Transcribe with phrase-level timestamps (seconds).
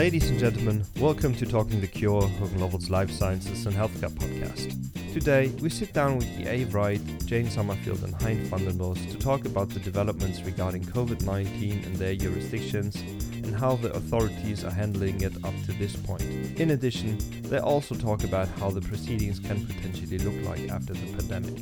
[0.00, 4.72] Ladies and gentlemen, welcome to Talking the Cure, Hogan Lovells Life Sciences and Healthcare podcast.
[5.12, 9.44] Today, we sit down with EA Wright, Jane Summerfield, and Hein van Bos to talk
[9.44, 12.96] about the developments regarding COVID 19 and their jurisdictions
[13.44, 16.22] and how the authorities are handling it up to this point.
[16.58, 21.12] In addition, they also talk about how the proceedings can potentially look like after the
[21.12, 21.60] pandemic.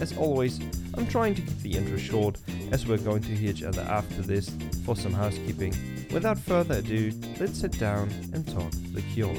[0.00, 0.58] As always,
[0.94, 2.36] I'm trying to keep the intro short
[2.74, 4.50] as we're going to hear each other after this
[4.84, 5.72] for some housekeeping.
[6.12, 9.32] Without further ado, let's sit down and talk the cure.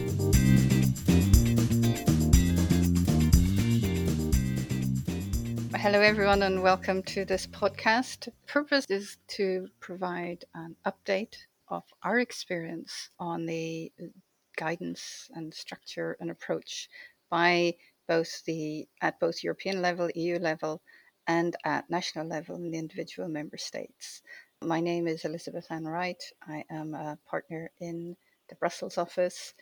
[5.78, 8.30] Hello, everyone, and welcome to this podcast.
[8.48, 11.36] Purpose is to provide an update
[11.68, 13.92] of our experience on the
[14.56, 16.88] guidance and structure and approach
[17.30, 17.74] by
[18.08, 20.82] both the at both European level, EU level,
[21.28, 24.22] and at national level in the individual member states.
[24.62, 26.22] My name is Elizabeth Ann Wright.
[26.48, 28.16] I am a partner in
[28.50, 29.54] the Brussels office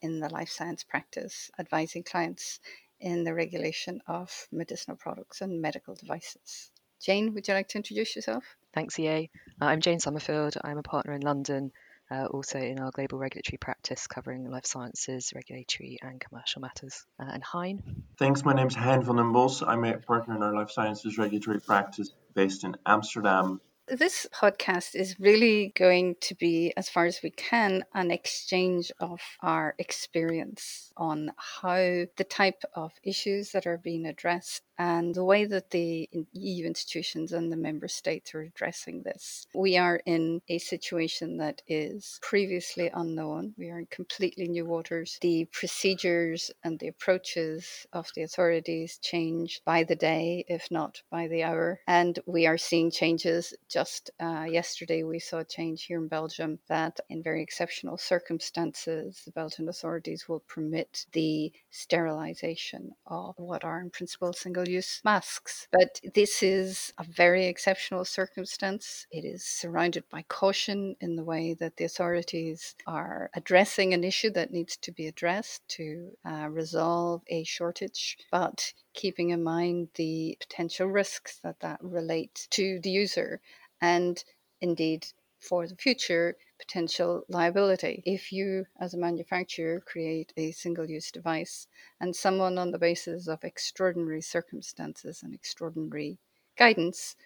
[0.00, 2.60] in the life science practice, advising clients
[3.00, 6.70] in the regulation of medicinal products and medical devices.
[7.00, 8.44] Jane, would you like to introduce yourself?
[8.74, 9.28] Thanks, EA.
[9.60, 10.56] Uh, I'm Jane Summerfield.
[10.62, 11.72] I'm a partner in London,
[12.12, 17.06] uh, also in our global regulatory practice covering life sciences, regulatory, and commercial matters.
[17.18, 18.04] Uh, and Hein?
[18.18, 18.44] Thanks.
[18.44, 19.62] My name is Hein van den Bos.
[19.62, 23.60] I'm a partner in our life sciences regulatory practice based in Amsterdam.
[23.88, 29.20] This podcast is really going to be, as far as we can, an exchange of
[29.42, 35.44] our experience on how the type of issues that are being addressed and the way
[35.44, 39.46] that the EU institutions and the member states are addressing this.
[39.54, 43.54] We are in a situation that is previously unknown.
[43.58, 45.18] We are in completely new waters.
[45.20, 51.28] The procedures and the approaches of the authorities change by the day, if not by
[51.28, 51.80] the hour.
[51.86, 53.54] And we are seeing changes.
[53.68, 59.22] Just uh, yesterday, we saw a change here in Belgium that, in very exceptional circumstances,
[59.24, 65.68] the Belgian authorities will permit the sterilization of what are, in principle, single use masks.
[65.70, 69.06] But this is a very exceptional circumstance.
[69.10, 74.30] It is surrounded by caution in the way that the authorities are addressing an issue
[74.30, 80.36] that needs to be addressed to uh, resolve a shortage, but keeping in mind the
[80.40, 83.40] potential risks that that relate to the user
[83.80, 84.24] and
[84.60, 85.06] indeed
[85.40, 88.02] for the future potential liability.
[88.06, 91.66] If you, as a manufacturer, create a single use device
[92.00, 96.18] and someone, on the basis of extraordinary circumstances and extraordinary
[96.56, 97.16] guidance,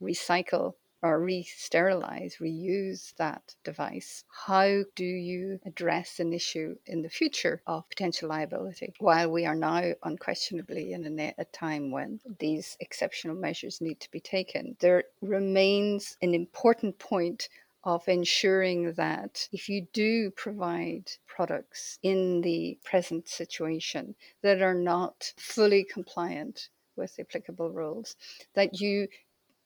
[0.00, 7.08] recycle or re sterilize, reuse that device, how do you address an issue in the
[7.08, 8.94] future of potential liability?
[8.98, 14.10] While we are now unquestionably in a, a, time when these exceptional measures need to
[14.10, 17.48] be taken, there remains an important point
[17.84, 25.32] of ensuring that if you do provide products in the present situation that are not
[25.36, 28.16] fully compliant with the applicable rules,
[28.54, 29.08] that you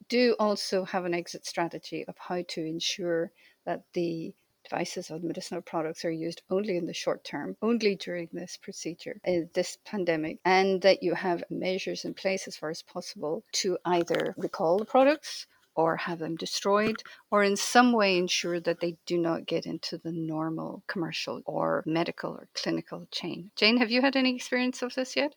[0.09, 3.31] do also have an exit strategy of how to ensure
[3.65, 8.29] that the devices or medicinal products are used only in the short term, only during
[8.31, 12.81] this procedure, uh, this pandemic, and that you have measures in place as far as
[12.81, 18.59] possible to either recall the products or have them destroyed or in some way ensure
[18.59, 23.51] that they do not get into the normal commercial or medical or clinical chain.
[23.55, 25.33] Jane, have you had any experience of this yet?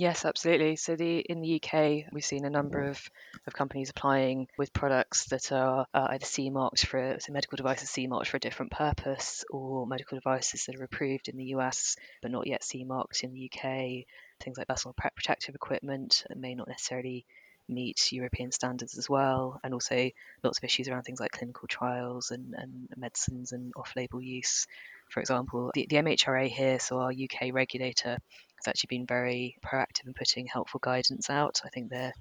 [0.00, 0.76] Yes, absolutely.
[0.76, 3.10] So the in the UK, we've seen a number of,
[3.48, 7.90] of companies applying with products that are uh, either CE marked for so medical devices
[7.90, 11.96] CE marked for a different purpose, or medical devices that are approved in the US
[12.22, 14.04] but not yet CE marked in the UK.
[14.38, 17.26] Things like personal protective equipment that may not necessarily
[17.68, 20.10] meet European standards as well, and also
[20.42, 24.66] lots of issues around things like clinical trials and, and medicines and off-label use.
[25.10, 28.18] For example, the, the MHRA here, so our UK regulator,
[28.56, 31.60] has actually been very proactive in putting helpful guidance out.
[31.64, 32.12] I think their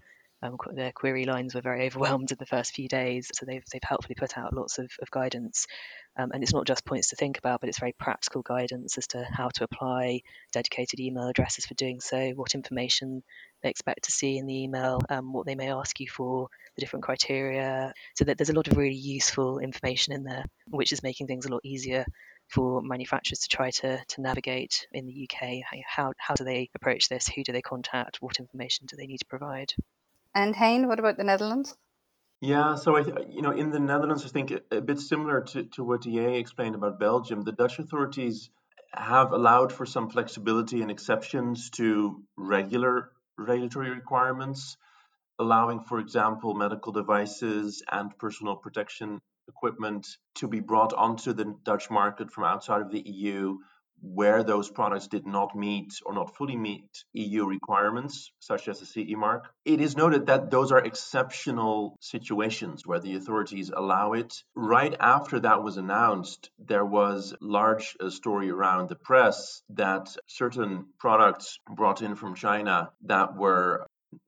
[0.41, 3.81] um, their query lines were very overwhelmed in the first few days, so they've they've
[3.83, 5.67] helpfully put out lots of, of guidance.
[6.19, 9.05] Um, and it's not just points to think about, but it's very practical guidance as
[9.07, 13.21] to how to apply dedicated email addresses for doing so, what information
[13.61, 16.81] they expect to see in the email, um, what they may ask you for, the
[16.81, 17.93] different criteria.
[18.15, 21.45] So that there's a lot of really useful information in there, which is making things
[21.45, 22.05] a lot easier
[22.49, 25.59] for manufacturers to try to, to navigate in the UK?
[25.85, 27.27] How, how do they approach this?
[27.27, 28.21] Who do they contact?
[28.21, 29.73] What information do they need to provide?
[30.37, 31.75] And Hein, what about the Netherlands?
[32.41, 35.83] Yeah, so I, you know, in the Netherlands, I think a, bit similar to, to
[35.83, 38.51] what EA explained about Belgium, the Dutch authorities
[38.93, 44.77] have allowed for some flexibility and exceptions to regular regulatory requirements,
[45.39, 50.05] allowing, for example, medical devices and personal protection equipment
[50.35, 53.57] to be brought onto the Dutch market from outside of the EU
[54.01, 58.85] where those products did not meet or not fully meet EU requirements, such as the
[58.85, 59.49] CE mark.
[59.65, 64.33] It is noted that those are exceptional situations where the authorities allow it.
[64.55, 70.87] Right after that was announced, there was large uh, story around the press that certain
[70.99, 73.85] products brought in from China that were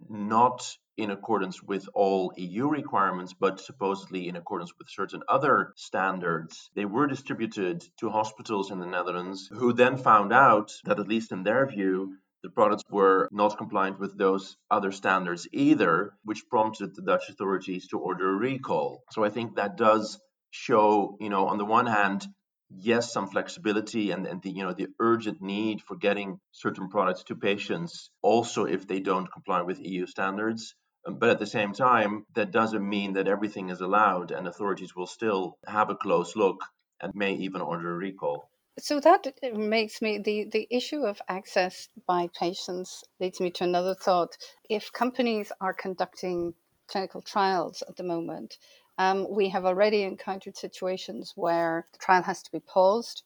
[0.09, 6.69] not in accordance with all EU requirements, but supposedly in accordance with certain other standards.
[6.75, 11.31] They were distributed to hospitals in the Netherlands, who then found out that, at least
[11.31, 16.95] in their view, the products were not compliant with those other standards either, which prompted
[16.95, 19.03] the Dutch authorities to order a recall.
[19.11, 20.19] So I think that does
[20.51, 22.25] show, you know, on the one hand,
[22.69, 27.23] yes, some flexibility and, and the you know the urgent need for getting certain products
[27.25, 30.75] to patients, also if they don't comply with EU standards.
[31.05, 34.95] Um, but at the same time, that doesn't mean that everything is allowed, and authorities
[34.95, 36.59] will still have a close look
[37.01, 38.49] and may even order a recall.
[38.79, 43.95] So that makes me the the issue of access by patients leads me to another
[43.95, 44.37] thought.
[44.69, 46.53] If companies are conducting
[46.87, 48.57] clinical trials at the moment,
[48.99, 53.23] um, we have already encountered situations where the trial has to be paused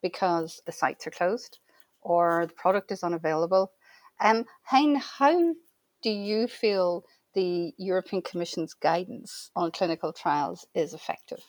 [0.00, 1.58] because the sites are closed
[2.00, 3.72] or the product is unavailable.
[4.20, 5.54] Um, Hein, how
[6.02, 11.40] do you feel the European Commission's guidance on clinical trials is effective?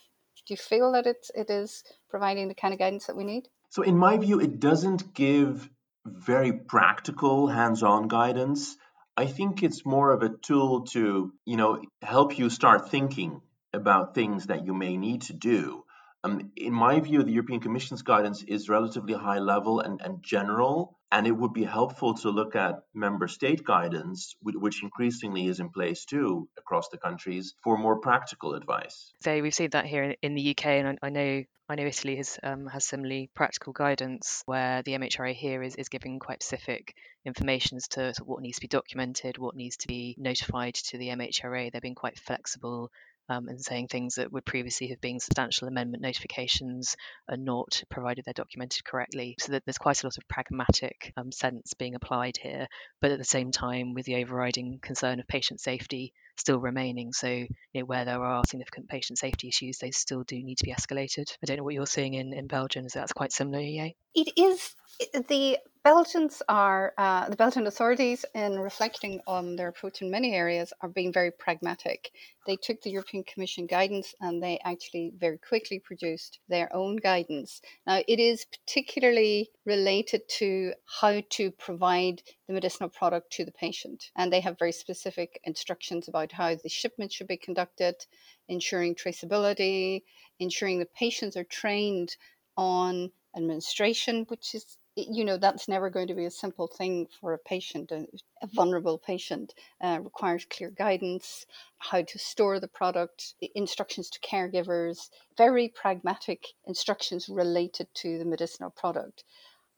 [0.47, 3.47] Do you feel that it, it is providing the kind of guidance that we need?
[3.69, 5.69] So, in my view, it doesn't give
[6.03, 8.75] very practical hands on guidance.
[9.15, 13.41] I think it's more of a tool to, you know, help you start thinking
[13.73, 15.83] about things that you may need to do.
[16.23, 20.97] Um, in my view, the European Commission's guidance is relatively high level and, and general,
[21.11, 25.69] and it would be helpful to look at member state guidance, which increasingly is in
[25.69, 29.13] place too across the countries, for more practical advice.
[29.21, 32.39] So we've seen that here in, the UK, and I, know I know Italy has
[32.43, 37.77] um, has similarly practical guidance where the MHRA here is, is giving quite specific information
[37.77, 41.09] as to, to, what needs to be documented, what needs to be notified to the
[41.09, 41.71] MHRA.
[41.71, 42.91] They're being quite flexible
[43.29, 46.95] um, and saying things that would previously have been substantial amendment notifications
[47.29, 49.35] are not, provided they're documented correctly.
[49.39, 52.67] So that there's quite a lot of pragmatic um, sense being applied here,
[53.01, 57.13] but at the same time, with the overriding concern of patient safety still remaining.
[57.13, 60.65] So, you know, where there are significant patient safety issues, they still do need to
[60.65, 61.31] be escalated.
[61.41, 62.85] I don't know what you're seeing in, in Belgium.
[62.85, 63.89] Is that's quite similar, yeah?
[64.15, 64.75] It is.
[65.13, 65.57] The
[65.87, 70.89] Belgians are, uh, the Belgian authorities, in reflecting on their approach in many areas, are
[70.89, 72.11] being very pragmatic.
[72.45, 77.61] They took the European Commission guidance and they actually very quickly produced their own guidance.
[77.85, 84.11] Now, it is particularly related to how to provide the medicinal product to the patient.
[84.17, 87.95] And they have very specific instructions about how the shipment should be conducted,
[88.49, 90.03] ensuring traceability,
[90.37, 92.17] ensuring the patients are trained
[92.57, 97.33] on administration, which is you know that's never going to be a simple thing for
[97.33, 98.07] a patient a,
[98.41, 101.45] a vulnerable patient uh, requires clear guidance
[101.77, 108.71] how to store the product instructions to caregivers very pragmatic instructions related to the medicinal
[108.71, 109.23] product.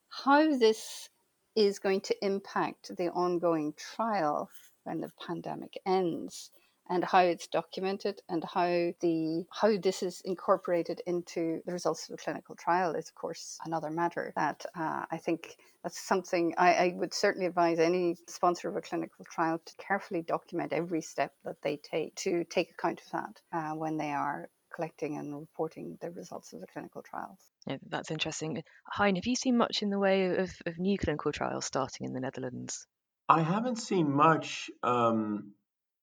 [0.10, 1.10] How this
[1.56, 4.50] is going to impact the ongoing trial
[4.86, 6.50] when the pandemic ends
[6.90, 12.18] and how it's documented and how the how this is incorporated into the results of
[12.18, 16.74] the clinical trial is of course another matter that uh, I think that's something I,
[16.74, 21.34] I, would certainly advise any sponsor of a clinical trial to carefully document every step
[21.46, 25.98] that they take to take account of that uh, when they are collecting and reporting
[26.02, 27.40] the results of the clinical trials.
[27.66, 28.62] Yeah, that's interesting.
[28.86, 32.14] Hein, have you seen much in the way of, of new clinical trials starting in
[32.14, 32.86] the Netherlands?
[33.28, 34.72] I haven't seen much.
[34.82, 35.54] Um,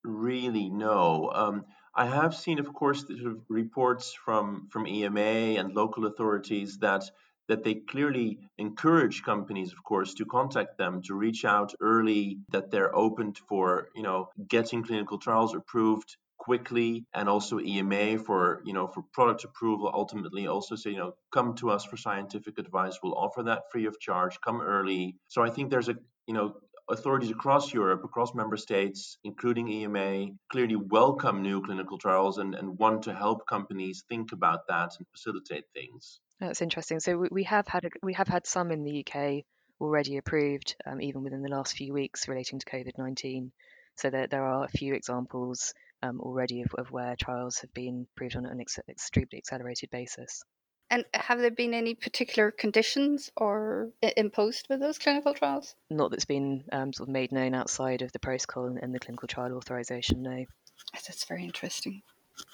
[0.07, 1.31] really know.
[1.35, 7.05] Um, I have seen, of course, the reports from from EMA and local authorities that
[7.49, 12.71] that they clearly encourage companies, of course, to contact them, to reach out early, that
[12.71, 18.73] they're open for, you know, getting clinical trials approved quickly and also EMA for, you
[18.73, 22.99] know, for product approval ultimately also say, you know, come to us for scientific advice.
[23.03, 24.41] We'll offer that free of charge.
[24.41, 25.17] Come early.
[25.29, 25.97] So I think there's a,
[26.27, 26.55] you know,
[26.89, 32.79] authorities across Europe, across member states, including EMA, clearly welcome new clinical trials and, and
[32.79, 36.21] want to help companies think about that and facilitate things.
[36.41, 37.01] That's interesting.
[37.01, 39.45] So we have had we have had some in the UK
[39.81, 43.53] already approved, um, even within the last few weeks relating to COVID nineteen.
[43.97, 48.07] So there, there are a few examples um, already of, of, where trials have been
[48.15, 50.45] approved on an ex- extremely accelerated basis.
[50.91, 55.75] And have there been any particular conditions or imposed with those clinical trials?
[55.91, 59.01] Not that's been um, sort of made known outside of the protocol and, and the
[59.01, 60.23] clinical trial authorization.
[60.23, 60.45] No.
[60.93, 62.03] That's very interesting.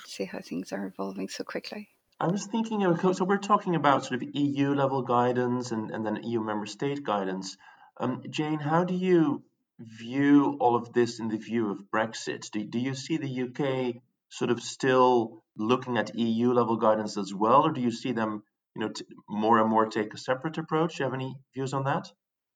[0.06, 1.88] see how things are evolving so quickly.
[2.20, 6.06] I was thinking of so we're talking about sort of EU level guidance and, and
[6.06, 7.56] then EU member state guidance.
[7.98, 9.42] Um, Jane, how do you
[9.78, 12.50] view all of this in the view of Brexit?
[12.50, 17.34] Do, do you see the UK sort of still looking at EU level guidance as
[17.34, 18.42] well, or do you see them,
[18.74, 20.96] you know, t- more and more take a separate approach?
[20.96, 22.10] Do you have any views on that?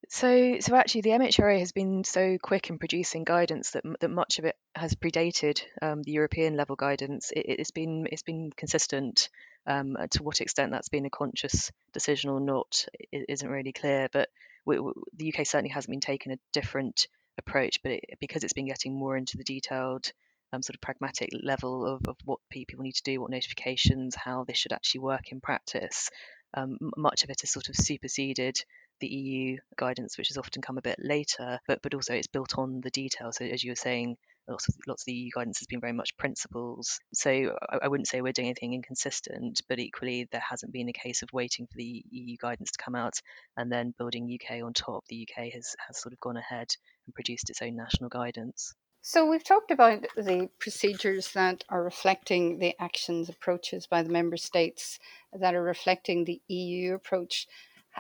[0.09, 4.39] So, so actually, the MHRA has been so quick in producing guidance that that much
[4.39, 7.31] of it has predated um, the European level guidance.
[7.35, 9.29] It, has been it's been consistent.
[9.69, 14.09] Um, to what extent that's been a conscious decision or not isn't really clear.
[14.13, 14.29] But
[14.65, 17.83] we, we, the UK certainly hasn't been taking a different approach.
[17.83, 20.13] But it, because it's been getting more into the detailed
[20.53, 24.45] um, sort of pragmatic level of, of what people need to do, what notifications, how
[24.45, 26.11] this should actually work in practice,
[26.55, 28.57] um, much of it has sort of superseded
[29.01, 32.57] the EU guidance, which has often come a bit later, but but also it's built
[32.57, 33.37] on the details.
[33.37, 34.17] So as you were saying,
[34.49, 36.99] lots of, lots of the EU guidance has been very much principles.
[37.13, 37.31] So
[37.69, 41.23] I, I, wouldn't say we're doing anything inconsistent, but equally there hasn't been a case
[41.23, 43.21] of waiting for the EU guidance to come out
[43.57, 45.05] and then building UK on top.
[45.09, 46.69] The UK has has sort of gone ahead
[47.07, 48.75] and produced its own national guidance.
[49.03, 54.37] So we've talked about the procedures that are reflecting the actions approaches by the member
[54.37, 54.99] states
[55.33, 57.47] that are reflecting the EU approach.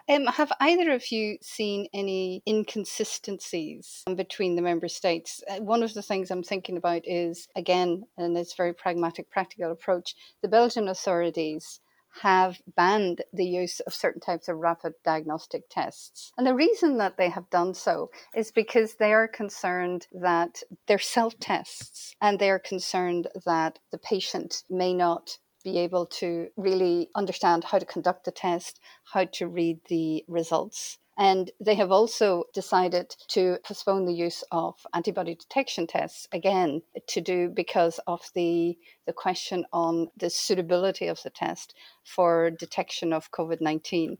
[0.08, 5.42] Um, have either of you seen any inconsistencies between the member states?
[5.48, 9.72] Uh, one of the things I'm thinking about is, again, and it's very pragmatic, practical
[9.72, 11.80] approach, the Belgian authorities
[12.22, 16.32] have banned the use of certain types of rapid diagnostic tests.
[16.38, 20.98] And the reason that they have done so is because they are concerned that they're
[20.98, 27.64] self tests and they're concerned that the patient may not be able to really understand
[27.64, 28.80] how to conduct the test,
[29.12, 30.98] how to read the results.
[31.18, 37.20] And they have also decided to postpone the use of antibody detection tests again to
[37.22, 43.30] do because of the, the question on the suitability of the test for detection of
[43.30, 44.18] COVID 19.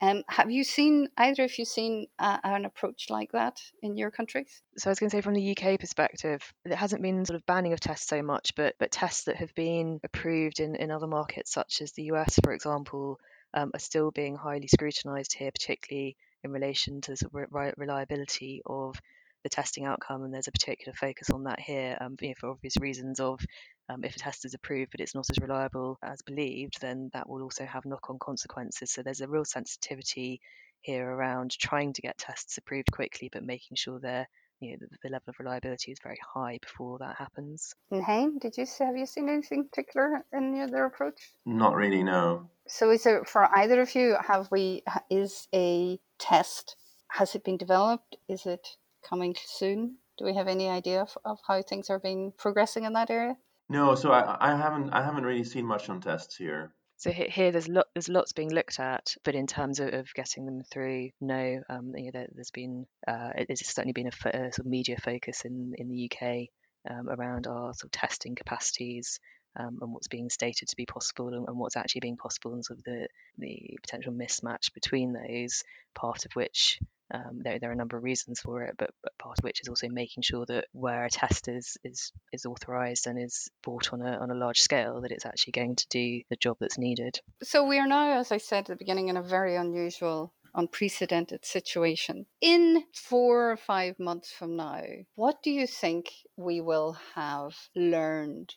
[0.00, 4.10] Um, have you seen either of you seen uh, an approach like that in your
[4.10, 4.60] countries?
[4.76, 7.46] So I was going to say, from the UK perspective, it hasn't been sort of
[7.46, 11.06] banning of tests so much, but but tests that have been approved in, in other
[11.06, 13.18] markets, such as the US, for example,
[13.54, 19.00] um, are still being highly scrutinised here, particularly in relation to the re- reliability of
[19.42, 22.50] the testing outcome, and there's a particular focus on that here, um, you know, for
[22.50, 23.40] obvious reasons of
[23.88, 27.28] um, if a test is approved but it's not as reliable as believed, then that
[27.28, 28.90] will also have knock-on consequences.
[28.90, 30.40] So there's a real sensitivity
[30.80, 34.28] here around trying to get tests approved quickly, but making sure they're
[34.60, 37.74] you know, the, the, level of reliability is very high before that happens.
[37.90, 41.32] And Hein, did you have you seen anything particular in their approach?
[41.44, 42.48] Not really, no.
[42.66, 44.16] So, is there for either of you?
[44.26, 46.76] Have we is a test?
[47.08, 48.16] Has it been developed?
[48.28, 48.66] Is it
[49.08, 49.98] coming soon?
[50.18, 53.36] Do we have any idea of, of how things are being progressing in that area?
[53.68, 56.74] No, so I, I haven't I haven't really seen much on tests here.
[56.96, 60.46] So here, there's lot, there's lots being looked at, but in terms of, of getting
[60.46, 61.60] them through, no.
[61.68, 64.66] Um, you know, there, has been uh, it's certainly been a, fo- a, sort of
[64.66, 66.48] media focus in in the UK
[66.90, 69.18] um, around our sort of testing capacities
[69.56, 72.64] um, and what's being stated to be possible and, and, what's actually being possible and
[72.64, 73.08] sort of the
[73.38, 75.62] the potential mismatch between those.
[75.94, 76.80] Part of which
[77.12, 79.60] um, there, there are a number of reasons for it, but, but, part of which
[79.60, 83.92] is also making sure that where a test is is is authorized and is bought
[83.92, 86.78] on a on a large scale, that it's actually going to do the job that's
[86.78, 87.20] needed.
[87.42, 91.44] So we are now, as I said at the beginning, in a very unusual unprecedented
[91.44, 92.26] situation.
[92.40, 94.82] In four or five months from now,
[95.16, 98.54] what do you think we will have learned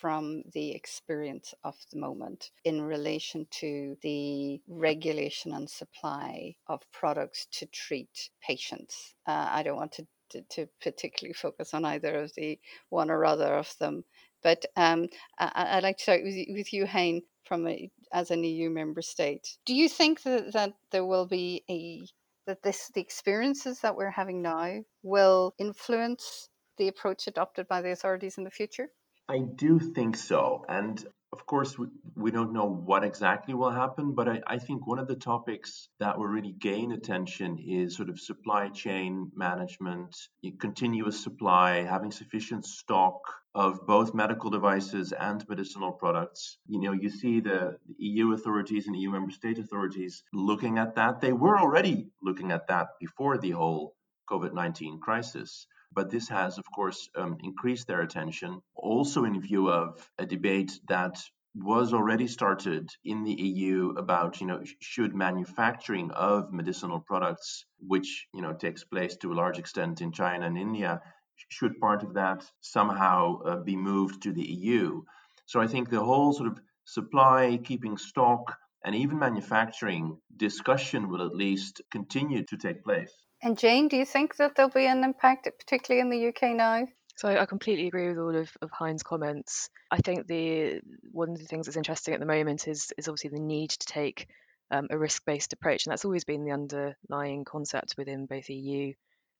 [0.00, 7.46] from the experience of the moment in relation to the regulation and supply of products
[7.52, 9.14] to treat patients.
[9.26, 13.24] Uh, I don't want to, to, to, particularly focus on either of the one or
[13.24, 14.04] other of them,
[14.42, 18.42] but um, I, would like to start with, with you, Hein, from a, as an
[18.42, 19.58] EU member state.
[19.66, 22.06] Do you think that, that there will be a
[22.46, 27.92] that this the experiences that we're having now will influence the approach adopted by the
[27.92, 28.88] authorities in the future?
[29.30, 30.64] I do think so.
[30.68, 34.88] And of course, we, we don't know what exactly will happen, but I, I think
[34.88, 40.16] one of the topics that will really gain attention is sort of supply chain management,
[40.58, 43.20] continuous supply, having sufficient stock
[43.54, 46.58] of both medical devices and medicinal products.
[46.66, 51.20] You know, you see the, EU authorities and EU member state authorities looking at that.
[51.20, 53.94] They were already looking at that before the whole
[54.28, 55.68] COVID 19 crisis.
[55.92, 60.78] But this has, of course, um, increased their attention, also in view of a debate
[60.88, 61.20] that
[61.54, 68.28] was already started in the EU about, you know, should manufacturing of medicinal products, which,
[68.32, 71.02] you know, takes place to a large extent in China and India,
[71.48, 75.02] should part of that somehow uh, be moved to the EU?
[75.46, 81.26] So I think the whole sort of supply, keeping stock, and even manufacturing discussion will
[81.26, 83.12] at least continue to take place.
[83.42, 86.86] And Jane, do you think that there'll be an impact, particularly in the UK now?
[87.16, 89.68] So I completely agree with all of, of Hein's comments.
[89.90, 90.80] I think the
[91.12, 93.86] one of the things that's interesting at the moment is is obviously the need to
[93.86, 94.26] take
[94.70, 98.92] um, a risk-based approach, and that's always been the underlying concept within both EU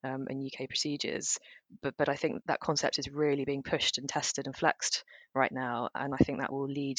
[0.05, 1.39] um, and UK procedures.
[1.83, 5.05] But but I think that concept is really being pushed and tested and flexed
[5.35, 6.99] right now, and I think that will lead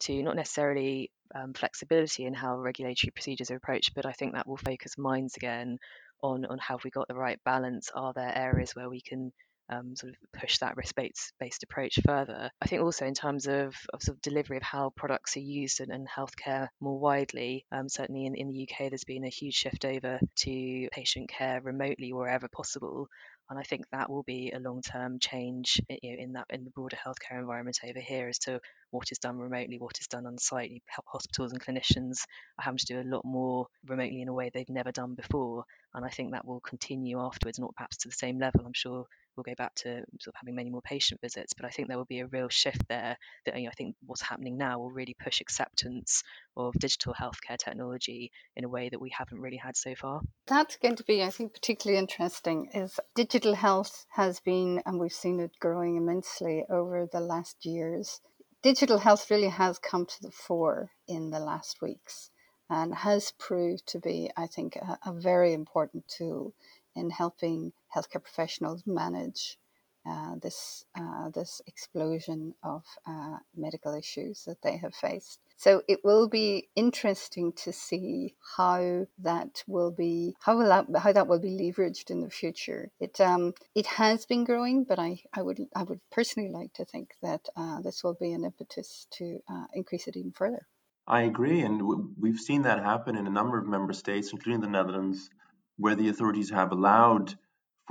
[0.00, 4.46] to not necessarily um, flexibility in how regulatory procedures are approached, but I think that
[4.46, 5.78] will focus minds again
[6.22, 7.90] on on have we got the right balance?
[7.94, 9.32] Are there areas where we can
[9.72, 12.50] um, sort of push that risk-based based approach further.
[12.60, 15.80] I think also in terms of, of sort of delivery of how products are used
[15.80, 19.54] and, and healthcare more widely, um, certainly in, in the UK, there's been a huge
[19.54, 23.08] shift over to patient care remotely wherever possible.
[23.52, 26.64] And I think that will be a long-term change eh, you know, in that in
[26.64, 28.58] the broader healthcare environment over here as to
[28.92, 30.82] what is done remotely, what is done on site.
[31.04, 32.20] Hospitals and clinicians
[32.58, 35.64] are having to do a lot more remotely in a way they've never done before,
[35.92, 38.62] and I think that will continue afterwards, not perhaps to the same level.
[38.64, 39.04] I'm sure
[39.36, 41.54] we'll go back to sort of having many more patient visits.
[41.54, 43.96] But I think there will be a real shift there that you know, I think
[44.04, 46.22] what's happening now will really push acceptance
[46.56, 50.20] of digital healthcare technology in a way that we haven't really had so far.
[50.46, 55.12] That's going to be, I think, particularly interesting is digital health has been, and we've
[55.12, 58.20] seen it growing immensely over the last years.
[58.62, 62.30] Digital health really has come to the fore in the last weeks
[62.70, 66.54] and has proved to be, I think, a, a very important tool
[66.94, 69.58] in helping healthcare professionals manage
[70.04, 75.38] uh, this uh, this explosion of uh, medical issues that they have faced.
[75.56, 81.12] So it will be interesting to see how that will be how will that how
[81.12, 82.90] that will be leveraged in the future.
[82.98, 86.84] It um it has been growing, but I, I would I would personally like to
[86.84, 90.66] think that uh, this will be an impetus to uh, increase it even further.
[91.06, 91.80] I agree, and
[92.20, 95.30] we've seen that happen in a number of member states, including the Netherlands,
[95.76, 97.36] where the authorities have allowed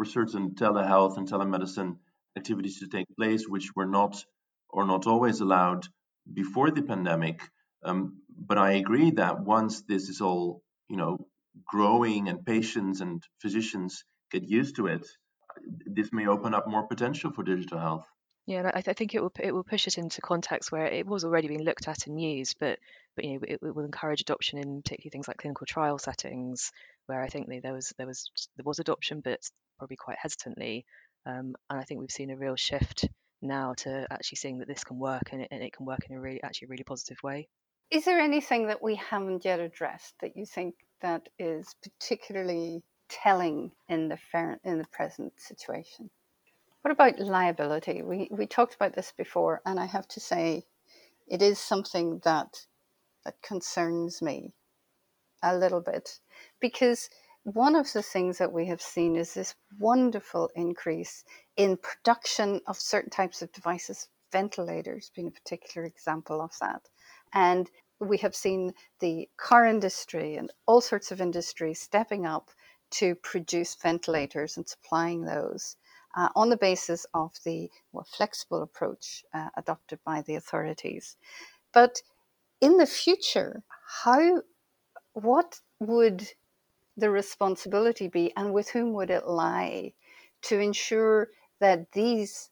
[0.02, 1.96] for certain telehealth and telemedicine
[2.36, 4.26] activities to take place, which were not
[4.68, 5.86] or not always allowed
[6.34, 7.40] before the pandemic.
[7.84, 11.28] Um, but I agree that once this is all, you know,
[11.64, 15.06] growing and patients and physicians get used to it,
[15.86, 18.08] this may open up more potential for digital health.
[18.48, 21.06] Yeah, I, th- I think it will it will push it into context where it
[21.06, 22.80] was already being looked at and used, but
[23.16, 26.72] but you know it, it will encourage adoption in particularly things like clinical trial settings,
[27.12, 29.42] where I think there was there was there was adoption, but
[29.78, 30.86] probably quite hesitantly.
[31.26, 33.06] Um, and I think we've seen a real shift
[33.42, 36.16] now to actually seeing that this can work and it, and it can work in
[36.16, 37.50] a really actually really positive way.
[37.92, 43.72] Is there anything that we haven't yet addressed that you think that is particularly telling
[43.90, 44.18] in the
[44.64, 46.10] in the present situation?
[46.82, 48.04] What about liability?
[48.04, 50.64] We we talked about this before, and I have to say,
[51.28, 52.66] it is something that
[53.26, 54.54] that concerns me
[55.44, 56.20] a little bit
[56.62, 57.10] because
[57.44, 61.24] one of the things that we have seen is this wonderful increase
[61.58, 66.88] in production of certain types of devices, ventilators being a particular example of that.
[67.34, 67.70] And
[68.00, 72.52] we have seen the car industry and all sorts of industries stepping up
[72.92, 75.78] to produce ventilators and supplying those
[76.16, 81.16] uh, on the basis of the more flexible approach uh, adopted by the authorities.
[81.74, 82.02] But
[82.60, 83.64] in the future,
[84.04, 84.42] how
[85.14, 86.28] what would
[86.98, 89.94] the responsibility be and with whom would it lie
[90.44, 92.50] to ensure that these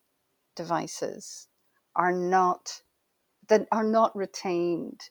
[0.55, 1.47] devices
[1.95, 2.81] are not
[3.47, 5.01] that are not retained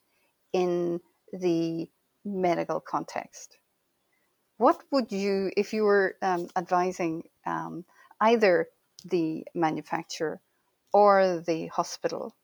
[0.52, 1.00] in
[1.32, 1.88] the
[2.24, 3.58] medical context?
[4.56, 7.84] What would you if you were um, advising um,
[8.20, 8.68] either
[9.04, 10.40] the manufacturer
[10.92, 12.34] or the hospital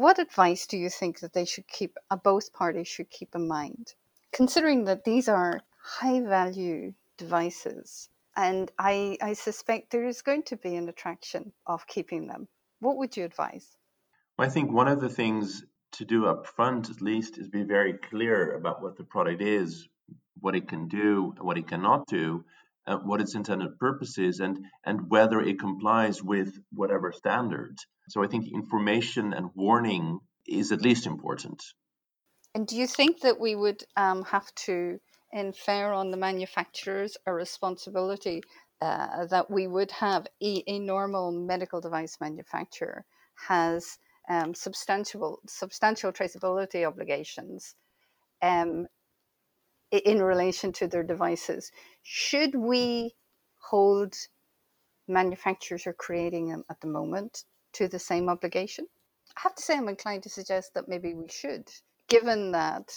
[0.00, 3.46] what advice do you think that they should keep uh, both parties should keep in
[3.46, 3.92] mind?
[4.32, 8.08] Considering that these are high value devices.
[8.36, 12.48] And I, I suspect there is going to be an attraction of keeping them.
[12.80, 13.76] What would you advise?
[14.38, 17.94] I think one of the things to do up front, at least, is be very
[17.94, 19.86] clear about what the product is,
[20.40, 22.44] what it can do, what it cannot do,
[22.86, 27.76] uh, what its intended purpose is, and, and whether it complies with whatever standard.
[28.08, 31.62] So I think information and warning is at least important.
[32.54, 35.00] And do you think that we would um, have to
[35.32, 38.42] infer on the manufacturers a responsibility
[38.80, 43.04] uh, that we would have a, a, normal medical device manufacturer
[43.48, 47.74] has um, substantial substantial traceability obligations
[48.42, 48.86] um,
[49.90, 51.70] in relation to their devices.
[52.02, 53.14] Should we
[53.58, 54.14] hold
[55.08, 58.86] manufacturers are creating them at the moment to the same obligation?
[59.36, 61.68] I have to say, I'm inclined to suggest that maybe we should,
[62.08, 62.88] given that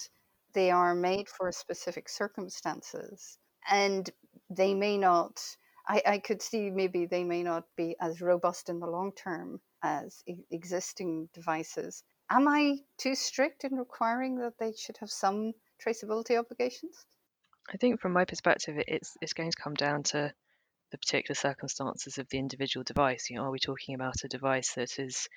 [0.54, 3.38] they are made for specific circumstances
[3.70, 4.10] and
[4.50, 4.80] they mm.
[4.80, 5.42] may not.
[5.88, 9.60] I, I could see maybe they may not be as robust in the long term
[9.84, 12.04] as e- existing devices.
[12.30, 15.54] Am I too strict in requiring that they should have some
[15.86, 17.06] traceability obligations?
[17.72, 20.34] I think from my perspective, it's it's going to come down to
[20.92, 23.30] the particular circumstances of the individual device.
[23.30, 25.28] You know, are we talking about a device that is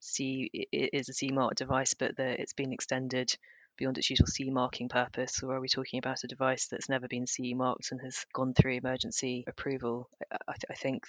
[0.00, 3.36] C is a CE mark device, but that it's been extended
[3.76, 7.08] beyond its usual CE marking purpose, or are we talking about a device that's never
[7.08, 10.08] been CE marked and has gone through emergency approval?
[10.32, 11.04] I, th- I think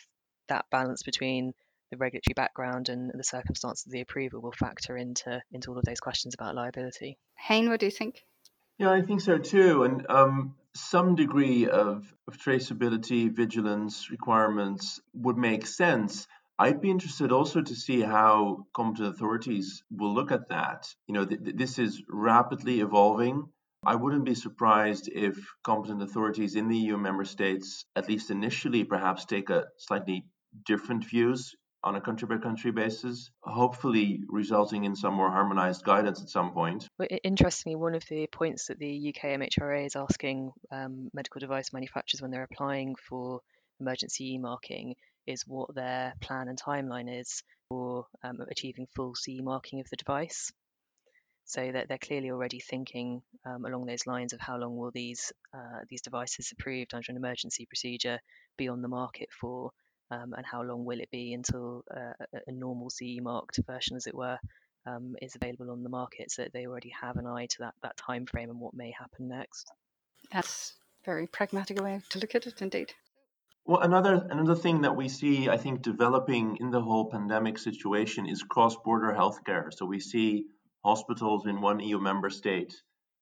[0.49, 1.53] that balance between
[1.91, 5.85] the regulatory background and the circumstances of the approval will factor into into all of
[5.85, 7.17] those questions about liability.
[7.35, 8.23] Hein, what do you think?
[8.77, 9.83] Yeah, I think so too.
[9.83, 16.27] And um, some degree of, of traceability, vigilance requirements would make sense.
[16.57, 20.87] I'd be interested also to see how competent authorities will look at that.
[21.07, 23.49] You know, th- th- this is rapidly evolving.
[23.85, 28.83] I wouldn't be surprised if competent authorities in the EU member states, at least initially,
[28.83, 30.25] perhaps take a slightly
[30.65, 36.19] different views on a country by country basis, hopefully resulting in some more harmonized guidance
[36.21, 36.87] at some point.
[37.23, 42.21] Interestingly, one of the points that the UK MHRA is asking um, medical device manufacturers
[42.21, 43.41] when they're applying for
[43.79, 44.95] emergency marking
[45.27, 49.95] is what their plan and timeline is for um, achieving full CE marking of the
[49.95, 50.51] device.
[51.47, 55.31] So that they're clearly already thinking um, along those lines of how long will these
[55.53, 58.19] uh, these devices approved under an emergency procedure
[58.57, 59.69] be on the market for,
[60.09, 62.13] um, and how long will it be until uh,
[62.47, 64.39] a normal CE marked version, as it were,
[64.87, 67.75] um, is available on the market, so that they already have an eye to that
[67.83, 69.71] that time frame and what may happen next.
[70.31, 72.91] That's a very pragmatic way to look at it, indeed.
[73.67, 78.27] Well, another another thing that we see, I think, developing in the whole pandemic situation
[78.27, 79.73] is cross-border healthcare.
[79.73, 80.45] So we see
[80.83, 82.75] hospitals in one EU member state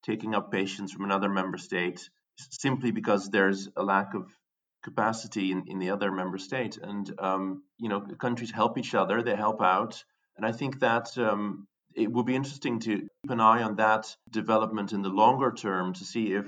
[0.06, 2.10] taking up patients from another member state
[2.52, 4.28] simply because there's a lack of
[4.84, 6.78] capacity in, in the other member state.
[6.78, 10.04] And, um, you know, countries help each other, they help out.
[10.36, 14.14] And I think that um, it will be interesting to keep an eye on that
[14.30, 16.44] development in the longer term to see if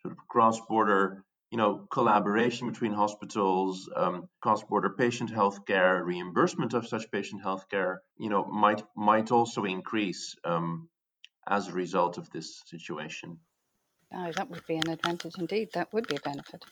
[0.00, 6.84] sort of cross border you know, collaboration between hospitals, um, cross-border patient healthcare, reimbursement of
[6.84, 10.88] such patient healthcare, you know, might might also increase um,
[11.46, 13.38] as a result of this situation.
[14.12, 15.68] Oh, that would be an advantage indeed.
[15.74, 16.64] That would be a benefit.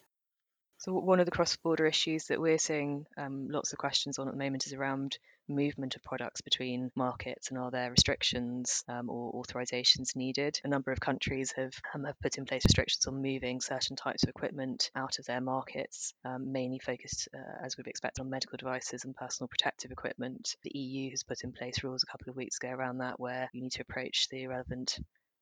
[0.83, 4.35] So one of the cross-border issues that we're seeing um, lots of questions on at
[4.35, 5.17] the moment is around
[5.49, 10.61] movement of products between markets and are there restrictions um, or authorizations needed?
[10.65, 14.25] A number of countries have, um, have put in place restrictions on moving certain types
[14.25, 18.57] of equipment out of their markets, um, mainly focused, uh, as we'd expect, on medical
[18.57, 20.57] devices and personal protective equipment.
[20.65, 23.49] The EU has put in place rules a couple of weeks ago around that where
[23.53, 24.99] you need to approach the relevant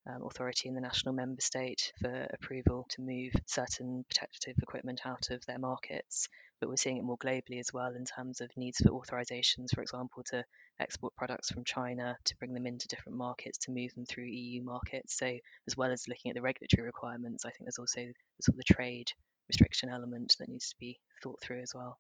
[0.07, 5.31] um, authority in the national member state for approval to move certain protective equipment out
[5.31, 6.29] of their markets.
[6.59, 9.83] But we're seeing it more globally as well in terms of needs for authorizations, for
[9.83, 10.45] example, to
[10.79, 14.63] export products from China to bring them into different markets to move them through EU
[14.63, 15.17] markets.
[15.17, 18.01] So, as well as looking at the regulatory requirements, I think there's also
[18.41, 19.11] sort of the trade
[19.49, 21.99] restriction element that needs to be thought through as well.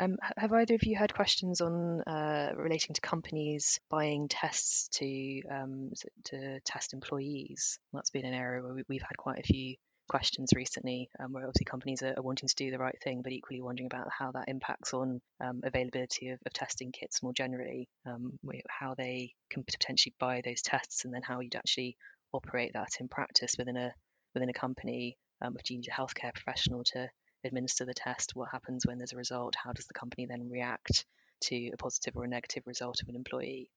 [0.00, 5.42] Um, have either of you had questions on uh, relating to companies buying tests to
[5.50, 5.90] um,
[6.24, 7.78] to test employees?
[7.92, 9.76] That's been an area where we, have had quite a few
[10.08, 13.60] questions recently, um, where obviously companies are, wanting to do the right thing, but equally
[13.60, 18.38] wondering about how that impacts on um, availability of, of, testing kits more generally, um,
[18.70, 21.94] how they can potentially buy those tests, and then how you'd actually
[22.32, 23.92] operate that in practice within a
[24.32, 25.18] within a company.
[25.42, 27.08] If you need a healthcare professional to
[27.44, 31.06] administer the test, what happens when there's a result, how does the company then react
[31.42, 33.70] to a positive or a negative result of an employee?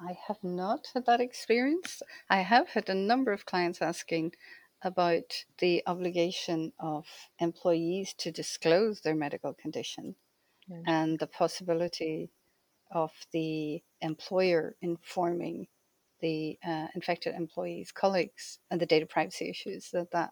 [0.00, 2.02] I have not had that experience.
[2.28, 4.32] I have had a number of clients asking
[4.82, 7.06] about the obligation of
[7.38, 10.16] employees to disclose their medical condition
[10.66, 10.82] yeah.
[10.86, 12.30] and the possibility
[12.90, 15.68] of the employer informing
[16.22, 20.30] the uh, infected employees' colleagues and the data privacy issues that that,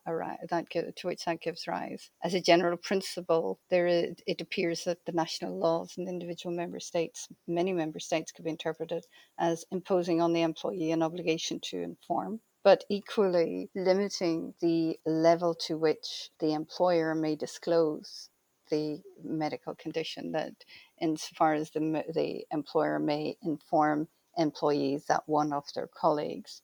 [0.48, 2.10] that to which that gives rise.
[2.22, 6.80] As a general principle, there is, it appears that the national laws in individual member
[6.80, 9.04] states, many member states, could be interpreted
[9.38, 15.78] as imposing on the employee an obligation to inform but equally limiting the level to
[15.78, 18.28] which the employer may disclose
[18.70, 20.52] the medical condition that
[21.00, 21.80] insofar as the,
[22.14, 24.08] the employer may inform
[24.40, 26.62] employees that one of their colleagues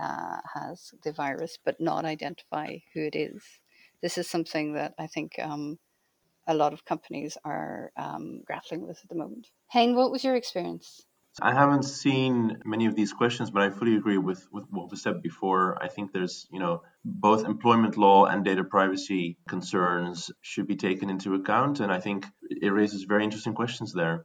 [0.00, 3.42] uh, has the virus, but not identify who it is.
[4.02, 5.78] This is something that I think um,
[6.46, 9.48] a lot of companies are um, grappling with at the moment.
[9.68, 11.06] Hein, what was your experience?
[11.40, 15.02] I haven't seen many of these questions, but I fully agree with, with what was
[15.02, 15.82] said before.
[15.82, 21.10] I think there's, you know, both employment law and data privacy concerns should be taken
[21.10, 21.80] into account.
[21.80, 24.24] And I think it raises very interesting questions there.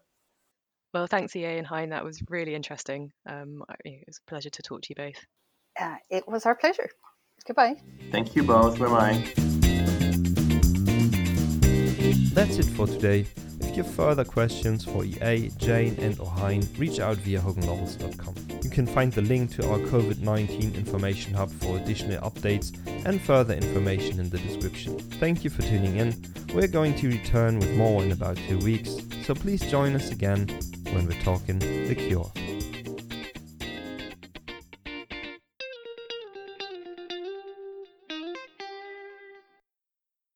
[0.94, 1.90] Well, thanks, EA and Hein.
[1.90, 3.12] That was really interesting.
[3.26, 5.26] Um, it was a pleasure to talk to you both.
[5.80, 6.90] Uh, it was our pleasure.
[7.48, 7.76] Goodbye.
[8.12, 8.78] Thank you both.
[8.78, 9.24] Bye bye.
[12.34, 13.26] That's it for today.
[13.62, 18.36] If you have further questions for EA, Jane, and Hein, reach out via hoganlovells.com.
[18.62, 22.76] You can find the link to our COVID 19 information hub for additional updates
[23.06, 25.00] and further information in the description.
[25.00, 26.22] Thank you for tuning in.
[26.54, 30.48] We're going to return with more in about two weeks, so please join us again
[30.94, 32.32] when we're talking The Cure.